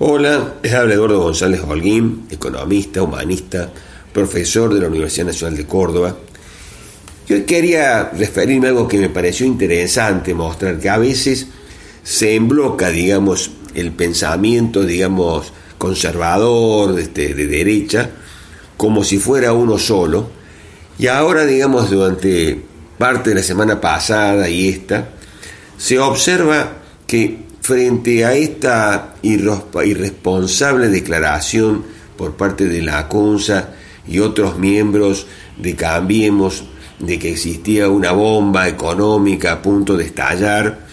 [0.00, 3.68] Hola, les habla Eduardo González Holguín, economista, humanista,
[4.12, 6.16] profesor de la Universidad Nacional de Córdoba.
[7.26, 11.48] Yo quería referirme a algo que me pareció interesante, mostrar que a veces
[12.04, 18.08] se embloca, digamos, el pensamiento, digamos, conservador, este, de derecha,
[18.76, 20.30] como si fuera uno solo.
[20.96, 22.62] Y ahora, digamos, durante
[22.98, 25.08] parte de la semana pasada y esta,
[25.76, 26.74] se observa
[27.08, 31.84] que frente a esta irresponsable declaración
[32.16, 33.74] por parte de la CUNSA
[34.08, 35.26] y otros miembros
[35.58, 36.64] de Cambiemos
[36.98, 40.86] de que existía una bomba económica a punto de estallar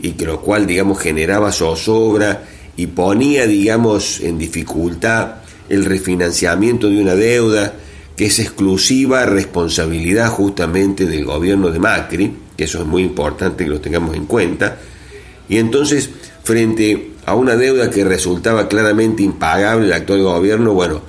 [0.00, 2.44] y que lo cual digamos generaba zozobra
[2.76, 7.74] y ponía digamos en dificultad el refinanciamiento de una deuda
[8.16, 13.70] que es exclusiva responsabilidad justamente del gobierno de Macri, que eso es muy importante que
[13.70, 14.78] lo tengamos en cuenta,
[15.52, 16.08] y entonces,
[16.44, 21.00] frente a una deuda que resultaba claramente impagable, el actual gobierno, bueno,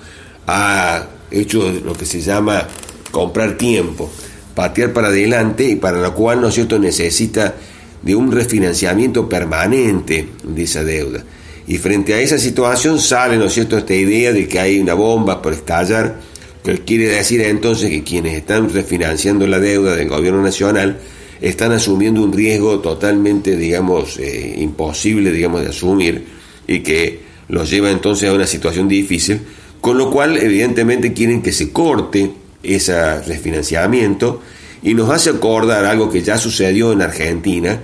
[0.47, 2.67] ha hecho lo que se llama
[3.11, 4.11] comprar tiempo,
[4.55, 7.55] patear para adelante y para lo cual, ¿no es cierto?, necesita
[8.01, 11.23] de un refinanciamiento permanente de esa deuda.
[11.65, 15.41] Y frente a esa situación sale, ¿no cierto?, esta idea de que hay una bomba
[15.41, 16.19] por estallar,
[16.63, 20.97] que quiere decir entonces que quienes están refinanciando la deuda del gobierno nacional
[21.41, 26.25] están asumiendo un riesgo totalmente, digamos, eh, imposible, digamos, de asumir
[26.67, 29.41] y que los lleva entonces a una situación difícil,
[29.81, 32.31] con lo cual evidentemente quieren que se corte
[32.63, 34.41] ese refinanciamiento
[34.81, 37.79] y nos hace acordar algo que ya sucedió en Argentina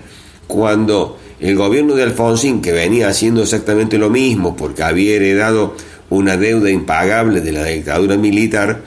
[0.48, 5.76] cuando el gobierno de Alfonsín, que venía haciendo exactamente lo mismo porque había heredado
[6.10, 8.82] una deuda impagable de la dictadura militar,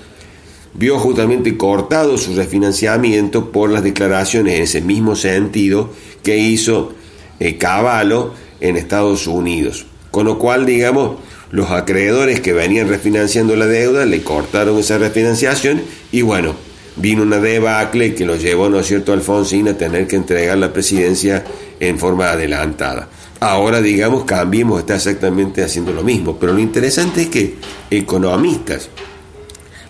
[0.74, 5.90] vio justamente cortado su refinanciamiento por las declaraciones en ese mismo sentido
[6.22, 6.92] que hizo
[7.40, 9.86] eh, Cavallo en Estados Unidos.
[10.10, 11.16] Con lo cual, digamos,
[11.50, 16.54] los acreedores que venían refinanciando la deuda le cortaron esa refinanciación y bueno,
[16.96, 20.72] vino una debacle que lo llevó, ¿no es cierto?, Alfonsín a tener que entregar la
[20.72, 21.44] presidencia
[21.80, 23.08] en forma adelantada.
[23.40, 27.56] Ahora, digamos, Cambiemos está exactamente haciendo lo mismo, pero lo interesante es que
[27.90, 28.88] economistas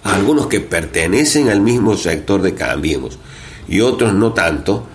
[0.02, 3.18] algunos que pertenecen al mismo sector de Cambiemos
[3.68, 4.86] y otros no tanto,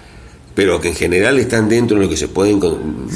[0.53, 2.59] pero que en general están dentro de lo que se pueden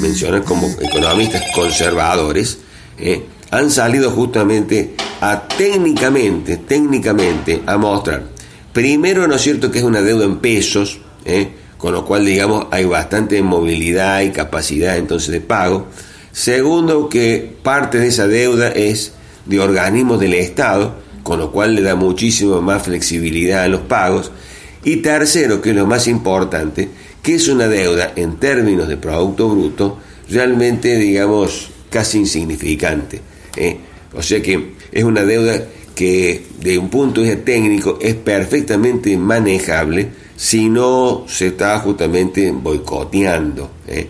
[0.00, 2.58] mencionar como economistas conservadores,
[2.98, 3.24] ¿eh?
[3.50, 8.24] han salido justamente a técnicamente, técnicamente, a mostrar,
[8.72, 11.52] primero, ¿no es cierto?, que es una deuda en pesos, ¿eh?
[11.76, 15.88] con lo cual, digamos, hay bastante movilidad y capacidad entonces de pago.
[16.30, 19.12] Segundo, que parte de esa deuda es
[19.46, 24.32] de organismos del Estado, con lo cual le da muchísimo más flexibilidad a los pagos.
[24.84, 26.88] Y tercero, que es lo más importante,
[27.22, 33.20] que es una deuda en términos de Producto Bruto realmente, digamos, casi insignificante.
[33.56, 33.78] ¿eh?
[34.14, 35.62] O sea que es una deuda
[35.94, 42.50] que de un punto de vista técnico es perfectamente manejable si no se está justamente
[42.50, 43.70] boicoteando.
[43.86, 44.08] ¿eh?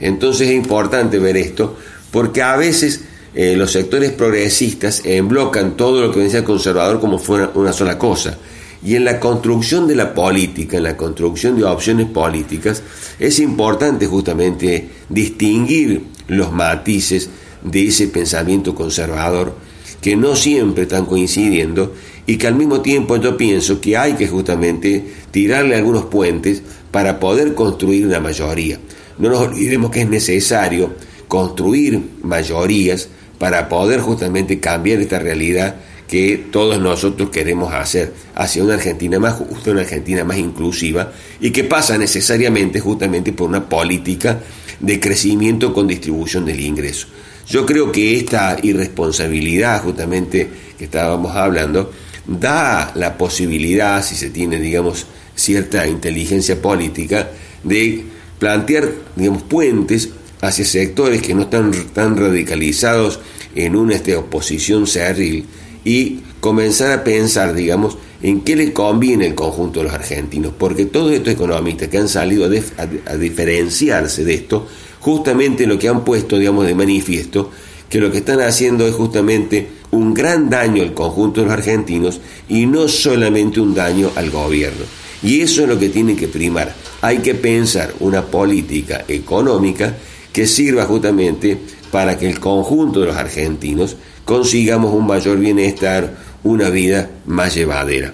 [0.00, 1.76] Entonces es importante ver esto
[2.10, 3.04] porque a veces
[3.34, 8.38] eh, los sectores progresistas emblocan todo lo que decía conservador como fuera una sola cosa.
[8.84, 12.82] Y en la construcción de la política, en la construcción de opciones políticas,
[13.18, 17.30] es importante justamente distinguir los matices
[17.62, 19.54] de ese pensamiento conservador
[20.00, 21.94] que no siempre están coincidiendo
[22.26, 27.18] y que al mismo tiempo yo pienso que hay que justamente tirarle algunos puentes para
[27.18, 28.78] poder construir una mayoría.
[29.18, 30.92] No nos olvidemos que es necesario
[31.26, 33.08] construir mayorías
[33.38, 35.76] para poder justamente cambiar esta realidad
[36.08, 41.50] que todos nosotros queremos hacer hacia una Argentina más justa, una Argentina más inclusiva y
[41.50, 44.40] que pasa necesariamente justamente por una política
[44.80, 47.08] de crecimiento con distribución del ingreso.
[47.48, 51.90] Yo creo que esta irresponsabilidad justamente que estábamos hablando
[52.26, 57.28] da la posibilidad, si se tiene, digamos, cierta inteligencia política,
[57.62, 58.04] de
[58.38, 60.10] plantear, digamos, puentes
[60.44, 63.18] hacia sectores que no están tan radicalizados
[63.54, 65.46] en una este, oposición cerril
[65.84, 70.84] y comenzar a pensar, digamos, en qué les conviene el conjunto de los argentinos, porque
[70.84, 74.66] todos estos economistas que han salido a, diferenciarse de esto,
[75.00, 77.50] justamente lo que han puesto, digamos, de manifiesto,
[77.88, 82.20] que lo que están haciendo es justamente un gran daño al conjunto de los argentinos
[82.48, 84.84] y no solamente un daño al gobierno.
[85.22, 86.74] Y eso es lo que tiene que primar.
[87.00, 89.96] Hay que pensar una política económica
[90.34, 91.56] que sirva justamente
[91.92, 98.12] para que el conjunto de los argentinos consigamos un mayor bienestar, una vida más llevadera.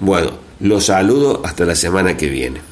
[0.00, 2.69] Bueno, los saludo hasta la semana que viene.